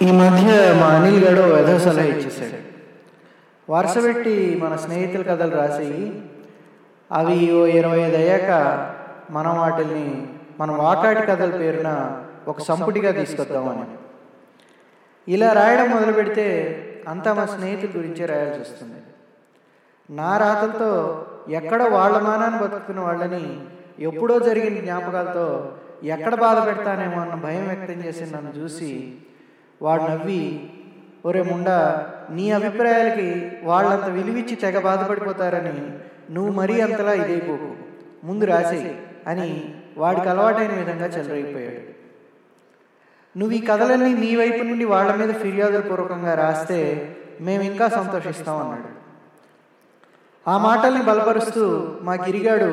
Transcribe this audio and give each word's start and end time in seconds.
ఈ 0.00 0.10
మధ్య 0.12 0.50
మా 0.74 0.86
అనిల్ 0.88 1.24
గడు 1.24 1.42
ఏదో 1.56 1.78
సలహా 1.78 2.04
ఇచ్చేసాడు 2.04 2.58
వరుస 3.68 3.96
పెట్టి 4.04 4.34
మన 4.62 4.76
స్నేహితుల 4.76 5.22
కథలు 5.22 5.56
రాసి 5.56 5.88
అవి 7.10 7.52
ఓ 7.52 7.66
ఇరవై 7.70 7.98
ఐదు 8.00 8.16
అయ్యాక 8.16 8.50
మనం 9.30 9.56
వాటిని 9.56 10.04
మన 10.60 10.70
వాకాటి 10.72 11.26
కథల 11.26 11.50
పేరున 11.58 11.90
ఒక 12.48 12.60
సంపుటిగా 12.60 13.12
తీసుకొద్దామని. 13.12 13.84
ఇలా 15.28 15.52
రాయడం 15.52 15.88
మొదలు 15.90 16.12
పెడితే 16.12 16.46
అంతా 17.08 17.34
మా 17.34 17.46
స్నేహితుల 17.46 17.90
గురించే 17.96 18.26
రాయాల్సి 18.26 18.60
వస్తుంది. 18.60 19.00
నా 20.08 20.36
రాతలతో 20.36 20.90
ఎక్కడ 21.50 21.82
వాళ్ళ 21.92 22.18
మానాన్ని 22.18 22.58
బతుకుతున్న 22.58 23.00
వాళ్ళని 23.00 23.44
ఎప్పుడో 23.98 24.38
జరిగిన 24.38 24.80
జ్ఞాపకాలతో 24.80 25.46
ఎక్కడ 26.08 26.34
బాధ 26.34 26.66
పెడతానేమో 26.66 27.20
అన్న 27.20 27.34
భయం 27.44 27.66
వ్యక్తం 27.68 27.98
చేసి 28.04 28.24
నన్ను 28.34 28.52
చూసి 28.60 28.90
వాడు 29.80 30.02
నవ్వి 30.02 30.42
ఒరే 31.24 31.42
ముండా 31.42 31.76
నీ 32.30 32.50
అభిప్రాయాలకి 32.50 33.28
వాళ్ళంత 33.64 34.04
విలువిచ్చి 34.08 34.56
తెగ 34.56 34.78
బాధపడిపోతారని 34.80 35.76
నువ్వు 36.30 36.52
మరీ 36.52 36.80
అంతలా 36.80 37.12
ఇదైపోకు. 37.12 37.68
ముందు 38.24 38.44
రాసేయి 38.44 38.90
అని 39.26 39.48
వాడికి 39.96 40.28
అలవాటైన 40.28 40.72
విధంగా 40.72 41.06
చెలరైపోయాడు 41.06 41.82
నువ్వు 43.36 43.56
ఈ 43.56 43.60
కథలన్నీ 43.60 44.14
నీ 44.14 44.36
వైపు 44.36 44.62
నుండి 44.64 44.84
వాళ్ళ 44.84 45.14
మీద 45.14 45.32
ఫిర్యాదుల 45.32 45.80
పూర్వకంగా 45.80 46.34
రాస్తే 46.34 46.78
మేము 47.40 47.62
ఇంకా 47.62 47.88
సంతోషిస్తాం 47.88 48.56
అన్నాడు. 48.58 48.88
ఆ 50.46 50.58
మాటల్ని 50.58 51.02
బలపరుస్తూ 51.02 51.64
మా 52.02 52.14
గిరిగాడు 52.14 52.70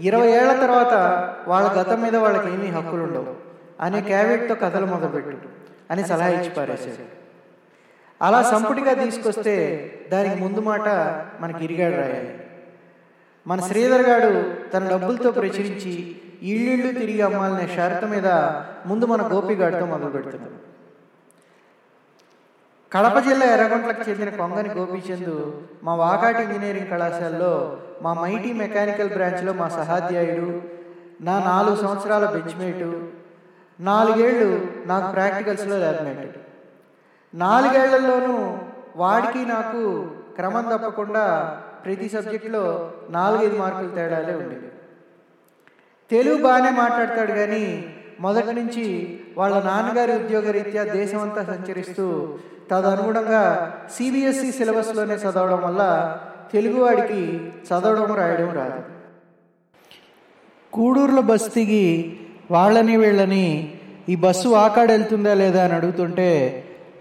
ఇరవై 0.00 0.28
ఏళ్ళ 0.30 0.52
తర్వాత 0.60 0.94
వాళ్ళ 1.48 1.68
గతం 1.78 2.02
మీద 2.02 2.16
వాళ్ళకి 2.16 2.48
ఏమీ 2.54 2.66
హక్కులుండవు 2.66 3.32
అనే 3.80 4.00
క్యావెట్తో 4.00 4.54
కథలు 4.54 4.86
మొదలుపెట్టాడు 4.86 5.48
అని 5.90 6.02
సలహా 6.06 6.28
ఇచ్చి 6.28 6.50
పారేశాడు. 6.50 7.04
అలా 8.20 8.42
సంపుటిగా 8.42 8.94
తీసుకొస్తే 8.94 9.54
దానికి 10.12 10.42
ముందు 10.42 10.60
మాట 10.60 10.88
మన 11.40 11.50
గిరిగాడు 11.62 11.96
రాయాలి. 11.96 12.32
మన 13.46 13.60
శ్రీధర్ 13.60 14.08
గాడు 14.08 14.30
తన 14.70 14.88
డబ్బులతో 14.88 15.30
ప్రచురించి 15.30 15.92
ఇళ్ళిళ్ళు 16.42 16.98
తిరిగి 16.98 17.22
అమ్మాలనే 17.22 17.66
షరతు 17.76 18.06
మీద 18.06 18.28
ముందు 18.86 19.04
మన 19.06 19.22
గోపిగాడితో 19.32 19.86
మొదలు 19.86 20.08
పెడుతున్నాడు 20.08 20.56
కడప 22.92 23.18
జిల్లా 23.18 23.46
ఎర్రగొంట్లకు 23.46 24.10
చెందిన 24.10 24.30
కొంగని 24.30 24.68
గోపీచంద్ 24.68 25.32
మా 25.82 25.94
వాకాటి 25.94 26.42
ఇంజనీరింగ్ 26.42 26.90
కళాశాలలో 26.90 27.78
మా 28.02 28.14
మైటీ 28.14 28.52
మెకానికల్ 28.52 29.08
బ్రాంచ్లో 29.08 29.52
మా 29.52 29.68
సహాధ్యాయుడు 29.68 30.62
నా 31.20 31.38
నాలుగు 31.44 31.76
సంవత్సరాల 31.76 32.26
బెంచ్మేటు 32.26 32.90
నాలుగేళ్ళు 33.78 34.48
నాకు 34.86 35.12
ప్రాక్టికల్స్లో 35.12 35.78
ల్యాబ్మేట్ 35.78 36.36
నాలుగేళ్ళలోనూ 37.34 38.36
వాడికి 38.96 39.38
నాకు 39.44 39.82
క్రమం 40.36 40.76
తప్పకుండా 40.76 41.24
ప్రతి 41.84 42.08
సబ్జెక్టులో 42.08 42.64
నాలుగైదు 43.10 43.56
మార్కులు 43.56 43.88
తేడాలే 43.88 44.34
ఉండేవి 44.34 44.68
తెలుగు 46.10 46.42
బాగానే 46.42 46.70
మాట్లాడతాడు 46.70 47.32
కానీ 47.32 47.64
మొదటి 48.20 48.52
నుంచి 48.52 48.84
వాళ్ళ 49.36 49.64
నాన్నగారి 49.64 50.12
ఉద్యోగరీత్యా 50.12 50.84
దేశమంతా 50.94 51.42
సంచరిస్తూ 51.44 52.06
తదనుగుణంగా 52.70 53.42
సిబిఎస్ఈ 53.96 54.52
సిలబస్లోనే 54.52 55.14
చదవడం 55.14 55.60
వల్ల 55.62 55.82
తెలుగువాడికి 56.52 57.20
చదవడం 57.68 58.14
రాయడం 58.14 58.50
రాదు. 58.54 58.80
కూడూరులో 60.72 61.22
బస్ 61.22 61.48
దిగి 61.54 61.84
వాళ్ళని 62.50 62.96
వీళ్ళని 62.96 63.68
ఈ 64.08 64.14
బస్సు 64.16 64.48
ఆకాడెళ్తుందా 64.48 65.34
లేదా 65.34 65.64
అని 65.64 65.72
అడుగుతుంటే 65.72 66.28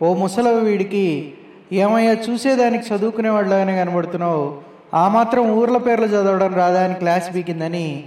ఓ 0.01 0.13
ముసలవి 0.13 0.61
వీడికి 0.61 1.33
ఏమయ్యా 1.71 2.11
చూసేదానికి 2.11 2.93
చదువుకునే 2.93 3.29
వాళ్ళగానే 3.29 3.77
కనబడుతున్నావు. 3.77 4.55
ఆ 4.93 5.07
మాత్రం 5.07 5.49
ఊర్ల 5.49 5.77
పేర్లు 5.77 6.05
చదవడం 6.05 6.53
రాదా 6.53 6.83
అని 6.83 6.93
క్లాస్ 6.93 7.35
పీకిందని 7.35 8.03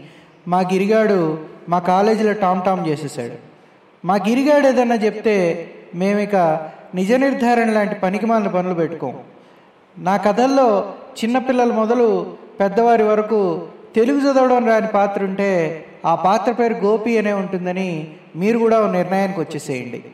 మా 0.48 0.60
గిరిగాడు 0.60 1.38
మా 1.68 1.78
కాలేజీలో 1.78 2.32
టామ్ 2.32 2.62
టామ్ 2.62 2.88
చేసేసాడు 2.88 3.36
మా 4.04 4.14
గిరిగాడు 4.14 4.66
ఏదన్నా 4.66 4.94
చెప్తే 4.94 5.66
మేమిక 5.94 6.36
నిజ 6.94 7.12
నిర్ధారణ 7.12 7.70
లాంటి 7.70 7.94
పనికిమాలిన 7.94 8.48
పనులు 8.48 8.74
పెట్టుకోం. 8.74 9.14
నా 9.98 10.16
కథల్లో 10.16 10.94
చిన్నపిల్లల 11.24 11.72
మొదలు 11.72 12.26
పెద్దవారి 12.60 13.02
వరకు 13.02 13.62
తెలుగు 13.96 14.20
చదవడం 14.20 14.66
రాని 14.66 14.86
పాత్ర 14.86 15.24
ఉంటే 15.24 15.84
ఆ 16.04 16.14
పాత్ర 16.14 16.52
పేరు 16.52 16.74
గోపి 16.74 17.18
అనే 17.18 17.32
ఉంటుందని 17.32 18.18
మీరు 18.36 18.58
కూడా 18.58 18.90
నిర్ణయానికి 18.90 19.40
వచ్చేసేయండి. 19.40 20.04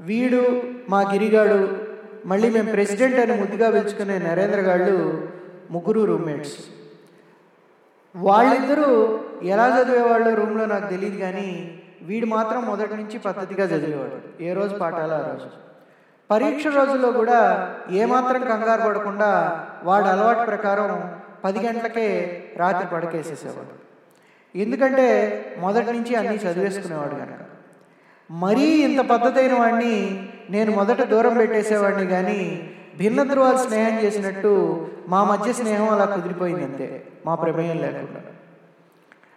వీడు 0.00 0.62
మా 0.88 1.00
గిరిగాడు. 1.12 1.90
మళ్ళీ 2.26 2.50
మేము 2.50 2.70
ప్రెసిడెంట్ 2.70 3.16
అని 3.16 3.40
ముద్దుగా 3.40 3.70
పిలుచుకునే 3.70 4.18
నరేంద్ర 4.18 4.60
గాళ్ళు 4.60 5.28
ముగ్గురు 5.70 6.00
రూమ్మేట్స్. 6.00 6.58
వాళ్ళిద్దరూ 8.16 9.20
ఎలా 9.42 9.82
చదివేవాళ్ళు 9.82 10.34
రూమ్లో 10.34 10.66
నాకు 10.66 10.90
తెలియదు 10.90 11.16
కానీ 11.16 11.80
వీడు 12.02 12.26
మాత్రం 12.26 12.64
మొదటి 12.64 12.94
నుంచి 12.94 13.18
పద్ధతిగా 13.18 13.64
చదివేవాడు. 13.64 14.42
ఏ 14.42 14.52
రోజు 14.52 14.76
పాఠాలు 14.76 15.12
ఆ 15.12 15.18
రోజు. 15.18 15.48
పరీక్ష 16.30 16.66
రోజుల్లో 16.66 17.12
కూడా 17.12 17.70
ఏమాత్రం 17.90 18.40
కంగారు 18.40 18.82
పడకుండా 18.82 19.60
వాడు 19.84 20.04
అలవాటు 20.04 20.46
ప్రకారం 20.46 21.19
పది 21.44 21.58
గంటలకే 21.58 22.08
రాత్రి 22.56 22.88
పడకేసేసేవాడు. 22.94 23.90
ఎందుకంటే 24.58 25.06
మొదటి 25.58 25.92
నుంచి 25.92 26.14
అన్నీ 26.14 26.34
చదివేసుకునేవాడు 26.34 27.14
కనుక. 27.14 27.38
మరీ 28.30 28.62
ఇంత 28.62 29.00
పద్ధతైన 29.00 29.52
వాడిని 29.54 30.28
నేను 30.50 30.72
మొదట 30.72 31.02
దూరం 31.02 31.36
పెట్టేసేవాడిని 31.36 32.06
కానీ 32.06 32.70
భిన్న 32.98 33.22
ధృవాలు 33.22 33.58
స్నేహం 33.58 34.04
చేసినట్టు 34.04 34.86
మా 35.08 35.24
మధ్య 35.24 35.52
స్నేహం 35.52 35.88
అలా 35.88 36.04
కుదిరిపోయింది 36.04 36.64
అంతే. 36.64 37.04
మా 37.26 37.34
ప్రమేయం 37.34 37.78
లేకుండా. 37.78 38.20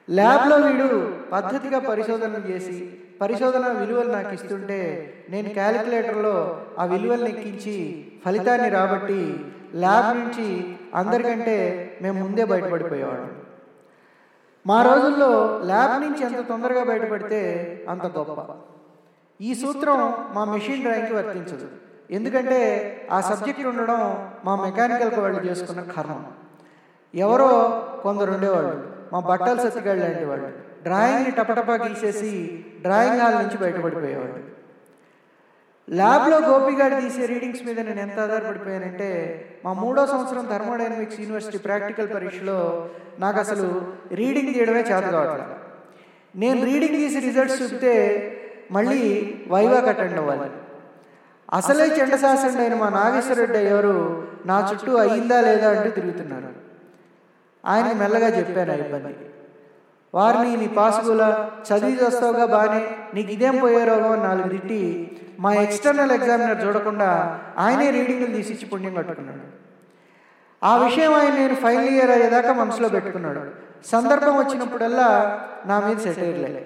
ల్యాబ్లో 0.09 0.55
వీడు 0.55 1.13
పద్ధతిగా 1.31 1.79
పరిశోధనలు 1.79 2.51
చేసి 2.51 2.89
పరిశోధన 3.21 3.67
విలువలు 3.67 4.11
నాకు 4.11 4.33
ఇస్తుంటే 4.33 5.13
నేను 5.29 5.49
క్యాలిక్యులేటర్లో 5.49 6.61
ఆ 6.79 6.85
విలువలను 6.85 7.27
ఎక్కించి 7.27 8.05
ఫలితాన్ని 8.25 8.69
రాబట్టి 8.69 9.35
ల్యాబ్ 9.75 10.17
నుంచి 10.17 10.77
అందరికంటే 10.95 11.55
మేము 12.01 12.23
ముందే 12.23 12.45
బయటపడిపోయేవాళ్ళం. 12.45 13.31
మా 14.67 14.83
రోజుల్లో 14.83 15.61
ల్యాబ్ 15.65 16.01
నుంచి 16.01 16.23
ఎంత 16.23 16.47
తొందరగా 16.47 16.83
బయటపడితే 16.83 17.39
అంత 17.89 18.05
గొప్ప. 18.05 18.55
ఈ 19.41 19.53
సూత్రం 19.55 20.13
మా 20.33 20.45
మెషిన్ 20.45 20.81
డ్రాయింగ్కి 20.81 21.13
వర్తించదు. 21.13 21.67
ఎందుకంటే 22.11 22.59
ఆ 23.11 23.21
సబ్జెక్ట్ 23.21 23.65
ఉండడం 23.65 24.29
మా 24.45 24.55
మెకానికల్కి 24.55 25.19
వాళ్ళు 25.19 25.45
చేసుకున్న 25.45 25.81
కర్మం. 25.81 26.25
ఎవరో 27.15 27.49
కొందరు 28.03 28.31
ఉండేవాళ్ళు 28.31 28.93
మా 29.13 29.19
బట్టలు 29.19 29.61
సత్తిగాళ్ళు 29.61 30.03
లాంటి 30.05 30.25
వాళ్ళు. 30.25 30.47
డ్రాయింగ్ని 30.83 31.31
టపటపా 31.31 31.73
గీసేసి 31.73 32.65
డ్రాయింగ్ 32.81 33.19
హాల్ 33.19 33.35
నుంచి 33.35 33.57
బయటపడిపోయేవాళ్ళు. 33.57 34.52
ల్యాబ్లో 35.93 36.39
గోపిగాడు 36.39 37.01
తీసే 37.01 37.25
రీడింగ్స్ 37.25 37.65
మీద 37.65 37.79
నేను 37.79 37.99
ఎంత 37.99 38.19
ఆధారపడిపోయానంటే 38.19 39.09
మా 39.65 39.73
మూడో 39.73 40.05
సంవత్సరం 40.05 40.47
థర్మోడైనమిక్స్ 40.47 41.19
యూనివర్సిటీ 41.19 41.57
ప్రాక్టికల్ 41.57 42.13
పరీక్షలో 42.13 42.89
నాకు 43.19 43.39
అసలు 43.39 43.81
రీడింగ్ 44.11 44.53
తీయడమే 44.53 44.79
చేత 44.79 45.03
కావట్లేదు 45.03 45.55
నేను 46.35 46.65
రీడింగ్ 46.65 46.95
తీసి 46.95 47.19
రిజల్ట్స్ 47.19 47.61
చూపితే 47.63 47.93
మళ్ళీ 48.71 49.01
వైవా 49.49 49.79
అటెండ్ 49.89 50.19
అవ్వాలి. 50.19 50.49
అసలే 51.53 51.85
చెండశాసండి 51.99 52.61
అయిన 52.61 52.75
మా 52.75 52.89
నాగేశ్వరరెడ్డి 52.89 53.57
ఎవరు 53.57 54.25
నా 54.45 54.69
చుట్టూ 54.71 54.97
అయిందా 54.97 55.41
లేదా 55.41 55.69
అంటూ 55.69 55.89
తిరుగుతున్నారు. 55.89 56.47
ఆయన 57.65 57.93
మెల్లగా 57.93 58.27
చెప్పాను 58.27 58.71
ఆ 58.71 58.75
ఇబ్బంది. 58.75 59.13
వారిని 60.13 60.57
నీ 60.57 60.67
పాసుగుల 60.67 61.23
చదివి 61.67 61.95
చేస్తావుగా 62.01 62.45
బాగానే 62.45 62.81
నీకు 63.13 63.31
ఇదేం 63.31 63.55
పోయే 63.59 63.85
రోగం 63.85 64.11
అని 64.11 64.23
నాలుగు 64.23 64.49
తిట్టి 64.49 64.81
మా 65.39 65.51
ఎక్స్టర్నల్ 65.53 66.11
ఎగ్జామినర్ 66.11 66.65
చూడకుండా 66.65 67.09
ఆయనే 67.57 67.87
రీడింగ్లు 67.91 68.29
తీసిచ్చి 68.35 68.65
పుణ్యం 68.65 68.93
కట్టుకున్నాడు. 68.93 69.45
ఆ 70.61 70.73
విషయం 70.77 71.13
ఆయన 71.13 71.33
నేను 71.33 71.55
ఫైనల్ 71.55 71.89
ఇయర్ 71.89 72.11
అయ్యేదాకా 72.11 72.53
మనసులో 72.53 72.89
పెట్టుకున్నాడు. 72.89 73.43
సందర్భం 73.93 74.35
వచ్చినప్పుడల్లా 74.37 75.09
నా 75.65 75.79
మీద 75.79 75.97
సెటైర్లే 75.97 76.63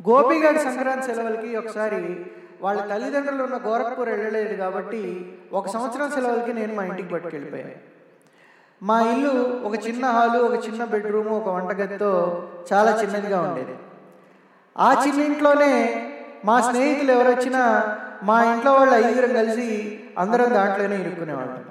గోపిగాడి 0.00 0.58
సంక్రాంతి 0.58 1.06
సెలవులకి 1.06 1.56
ఒకసారి 1.56 2.02
వాళ్ళ 2.60 2.80
తల్లిదండ్రులు 2.90 3.42
ఉన్న 3.42 3.56
గోరఖ్పూర్ 3.66 4.08
వెళ్ళలేదు 4.08 4.54
కాబట్టి 4.56 5.02
ఒక 5.52 5.66
సంవత్సరం 5.68 6.10
సెలవులకి 6.10 6.52
నేను 6.52 6.72
మా 6.74 6.84
ఇంటికి 6.84 7.08
పట్టుకెళ్ళిపోయాను. 7.14 7.95
మా 8.82 9.00
ఇల్లు 9.00 9.30
ఒక 9.64 9.88
చిన్న 9.88 10.06
హాలు 10.06 10.38
ఒక 10.38 10.68
చిన్న 10.68 10.84
బెడ్రూము 10.84 11.38
ఒక 11.38 11.48
వంటగదితో 11.48 12.10
చాలా 12.72 13.02
చిన్నదిగా 13.02 13.40
ఉండేది. 13.40 13.74
ఆ 14.78 15.06
చిన్న 15.06 15.20
ఇంట్లోనే 15.22 15.72
మా 16.44 16.60
స్నేహితులు 16.60 17.12
ఎవరొచ్చినా 17.12 17.62
మా 18.22 18.44
ఇంట్లో 18.44 18.72
వాళ్ళు 18.72 18.94
ఐదుగురం 18.94 19.32
కలిసి 19.34 19.68
అందరం 20.18 20.54
దాంట్లోనే 20.54 20.96
ఇరుక్కునేవాళ్ళం. 20.96 21.64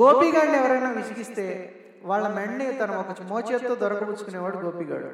గోపిగాడిని 0.00 0.56
ఎవరైనా 0.56 0.90
విసిగిస్తే 0.90 1.46
వాళ్ళ 2.04 2.28
మెండని 2.28 2.72
తను 2.72 3.00
ఒక 3.00 3.22
మోచేత్తో 3.28 3.74
దొరకపుచ్చుకునేవాడు 3.74 4.58
గోపిగాడు 4.58 5.08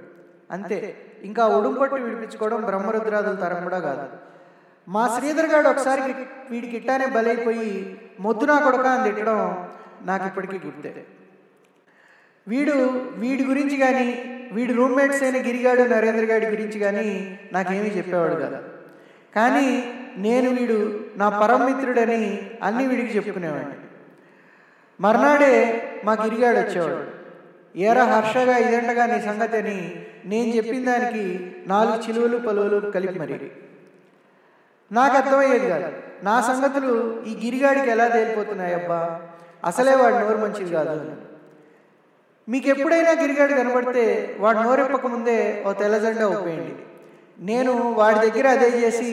అంతే 0.51 0.97
ఇంకా 1.23 1.47
ఉడుంపట్టు 1.47 1.95
విడిపించుకోవడం 1.95 2.63
బ్రహ్మరుద్రాదుల 2.63 3.35
తరం 3.35 3.63
కూడా 3.65 3.79
కాదు. 3.79 4.07
మా 4.89 5.19
శ్రీధర్ 5.19 5.47
గారు 5.47 5.69
ఒకసారి 5.69 6.03
వీడికి 6.51 6.77
ఇట్టానే 6.77 7.07
బలైపోయి 7.07 7.99
మొద్దు 8.21 8.45
నా 8.45 8.59
కొడక 8.59 8.87
అని 8.87 9.05
తిట్టడం 9.05 9.69
నాకు 10.05 10.27
ఇప్పటికీ 10.27 10.61
గుర్తే. 10.67 11.05
వీడు 12.49 12.73
వీడి 13.17 13.45
గురించి 13.45 13.77
కానీ 13.77 14.25
వీడి 14.53 14.73
రూమ్మేట్స్ 14.73 15.23
అయిన 15.23 15.37
గిరిగాడు 15.37 15.83
నరేంద్ర 15.83 16.25
గారి 16.25 16.47
గురించి 16.47 16.79
కానీ 16.79 17.39
నాకేమీ 17.53 17.89
చెప్పేవాడు 17.89 18.35
కాదు. 18.35 18.57
కానీ 19.35 19.95
నేను 20.17 20.51
వీడు 20.51 21.01
నా 21.17 21.29
పరమిత్రుడని 21.29 22.51
అన్ని 22.63 22.87
వీడికి 22.87 23.17
చెప్పుకునేవాడిని. 23.17 23.73
మర్నాడే 25.01 25.83
మా 26.05 26.13
గిరిగాడు 26.13 26.57
వచ్చేవాడు. 26.57 27.23
ఏరా 27.79 28.05
హర్షగా 28.05 28.57
ఇదంటగా 28.57 29.07
నీ 29.07 29.23
సంగతి 29.23 29.57
అని 29.57 30.07
నేను 30.25 30.57
చెప్పిన 30.57 30.85
దానికి 30.85 31.57
నాలుగు 31.67 31.97
చిలువలు 31.97 32.39
పలువులు 32.39 32.91
కలిపి 32.91 33.19
మరి. 33.19 33.51
నాకు 34.93 35.17
అర్థమయ్యేది 35.17 35.69
కాదు. 35.69 35.93
నా 36.23 36.41
సంగతులు 36.41 37.23
ఈ 37.23 37.47
గిరిగాడికి 37.47 37.91
ఎలా 37.91 38.09
తేలిపోతున్నాయి 38.09 38.75
అబ్బా 38.75 39.21
అసలే 39.65 39.95
వాడు 39.95 40.15
నోరు 40.15 40.39
మంచిది 40.39 40.71
కాదు 40.71 40.91
అని. 40.91 41.15
మీకు 42.49 42.69
ఎప్పుడైనా 42.69 43.11
గిరిగాడు 43.11 43.55
కనబడితే 43.55 44.05
వాడు 44.41 44.59
నోరెప్పక 44.59 45.07
ముందే 45.07 45.65
ఓ 45.67 45.73
తెల్లజెండా 45.73 46.29
ఒప్పేయండి 46.29 46.75
నేను 47.51 47.73
వాడి 47.93 48.31
దగ్గర 48.31 48.47
అదే 48.49 48.71
చేసి 48.81 49.11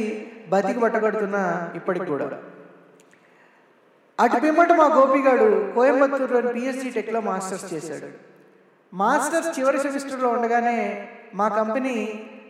బతికి 0.49 0.79
పట్టగడుతున్నా 0.79 1.71
ఇప్పటికి 1.75 2.05
కూడా. 2.05 2.27
అటు 4.19 4.37
పిమ్మట 4.39 4.71
మా 4.71 4.85
గోపిగాడు 4.95 5.73
కోయంబత్తూరులోని 5.75 6.53
పిఎస్సి 6.53 6.89
టెక్లో 6.89 7.19
మాస్టర్స్ 7.21 7.73
చేశాడు. 7.73 8.07
మాస్టర్స్ 8.93 9.59
చివరి 9.59 9.79
సెమిస్టర్లో 9.79 10.29
ఉండగానే 10.29 11.07
మా 11.33 11.47
కంపెనీ 11.49 11.95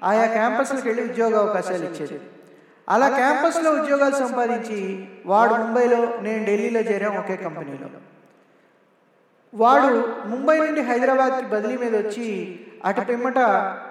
ఆయా 0.04 0.26
క్యాంపస్లకు 0.26 0.88
వెళ్ళి 0.88 1.04
ఉద్యోగ 1.04 1.34
అవకాశాలు 1.38 1.84
ఇచ్చేది. 1.84 2.20
అలా 2.90 3.10
క్యాంపస్లో 3.10 3.72
ఉద్యోగాలు 3.72 4.16
సంపాదించి 4.16 5.08
వాడు 5.26 5.54
ముంబైలో 5.54 6.20
నేను 6.22 6.46
ఢిల్లీలో 6.46 6.80
చేరాం 6.80 7.18
ఒకే 7.18 7.36
కంపెనీలో 7.36 7.90
వాడు 9.54 10.14
ముంబై 10.28 10.58
నుండి 10.58 10.82
హైదరాబాద్కి 10.82 11.50
బదిలీ 11.50 11.78
మీద 11.78 11.96
వచ్చి 11.96 12.60
అటు 12.86 13.02
పిమ్మట 13.02 13.40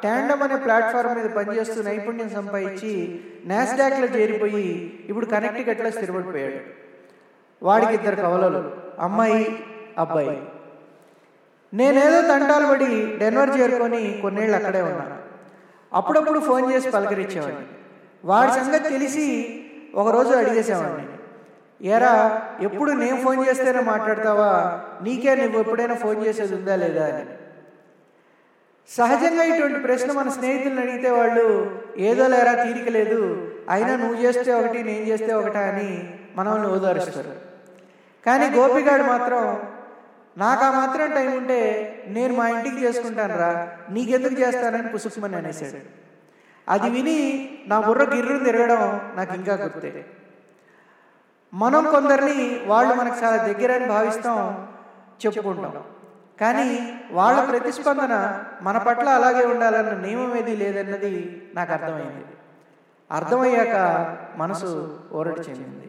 ట్యాండమ్ 0.00 0.42
అనే 0.42 0.56
ప్లాట్ఫామ్ 0.56 1.16
మీద 1.16 1.30
పనిచేస్తూ 1.30 1.82
నైపుణ్యం 1.82 2.30
సంపాదించి 2.30 3.20
నాస్డాక్లో 3.44 4.06
చేరిపోయి 4.06 4.98
ఇప్పుడు 5.08 5.26
కనెక్టికట్లో 5.26 5.90
స్థిరపడిపోయాడు. 5.90 6.60
వాడికి 7.64 7.94
ఇద్దరు 7.94 8.16
కవలలు 8.16 8.76
అమ్మాయి 8.98 9.64
అబ్బాయి. 9.98 10.42
నేనేదో 11.74 12.22
తంటాలు 12.22 12.66
పడి 12.66 13.16
డెన్వర్ 13.16 13.60
చేరుకొని 13.60 14.18
కొన్నేళ్ళు 14.22 14.56
అక్కడే 14.56 14.80
ఉన్నాను. 14.80 15.16
అప్పుడప్పుడు 15.92 16.40
ఫోన్ 16.40 16.72
చేసి 16.72 16.90
పలకరించేవాడిని. 16.90 17.66
వాడి 18.24 18.52
సంగతి 18.52 18.88
తెలిసి 18.88 19.26
ఒకరోజు 19.94 20.28
అడిగేసేవాడిని. 20.28 21.08
ఏరా 21.88 22.42
ఎప్పుడు 22.60 22.92
నేను 22.92 23.22
ఫోన్ 23.22 23.48
చేస్తేనే 23.48 23.80
మాట్లాడతావా? 23.80 24.82
నీకే 25.02 25.34
నువ్వు 25.34 25.60
ఎప్పుడైనా 25.60 25.94
ఫోన్ 25.94 26.26
చేసేది 26.26 26.54
ఉందా 26.54 26.76
లేదా? 26.76 27.06
అని. 27.06 27.24
సహజంగా 28.88 29.42
ఇటువంటి 29.44 29.78
ప్రశ్న 29.78 30.12
మన 30.12 30.28
స్నేహితులను 30.28 30.80
అడిగితే 30.80 31.10
వాళ్ళు 31.10 31.76
ఏదో 31.96 32.26
లేరా 32.26 32.64
తీరిక 32.64 32.88
లేదు. 32.88 33.52
అయినా 33.68 33.96
నువ్వు 33.96 34.22
చేస్తే 34.22 34.52
ఒకటి 34.52 34.82
నేను 34.82 35.04
చేస్తే 35.04 35.32
ఒకటా? 35.32 35.60
అని 35.60 36.14
మనల్ని 36.36 36.68
ఓదారుస్తారు. 36.68 37.30
కానీ 38.26 38.58
గోపిగాడు 38.58 39.02
మాత్రం 39.02 39.62
నాకు 40.38 40.64
ఆ 40.64 40.86
మాత్రం 40.86 41.10
టైం 41.10 41.36
ఉంటే 41.36 41.60
నేను 42.08 42.34
మా 42.34 42.48
ఇంటికి 42.48 42.84
చేసుకుంటాను 42.84 43.38
రా 43.38 43.68
నీకెందుకు 43.90 44.40
చేస్తానని 44.40 44.88
పుసుకుమని 44.88 45.36
అనేసాడు. 45.36 46.07
అది 46.68 46.90
విని 46.90 47.18
నా 47.66 47.80
బుర్ర 47.80 48.14
గిర్రు 48.14 48.38
తిరగడం 48.38 49.00
నాకు 49.16 49.34
ఇంకా 49.34 49.54
గుర్తే. 49.54 50.06
మనం 51.54 51.90
కొందరిని 51.90 52.64
వాళ్ళు 52.66 52.94
మనకు 52.94 53.24
చాలా 53.24 53.36
దగ్గరని 53.46 53.86
భావిస్తాం 53.86 54.68
చెప్పుకుంటాం. 55.26 55.84
కానీ 56.40 56.92
వాళ్ళ 57.10 57.44
ప్రతిస్పందన 57.44 58.44
మన 58.62 58.78
పట్ల 58.78 59.08
అలాగే 59.08 59.44
ఉండాలన్న 59.44 59.90
నియమం 59.90 60.36
ఏది 60.36 60.56
లేదన్నది 60.56 61.42
నాకు 61.54 61.72
అర్థమైంది. 61.72 62.24
అర్థమయ్యాక 63.10 63.76
మనసు 64.36 64.98
ఓరటి 65.12 65.40
చెందింది. 65.40 65.87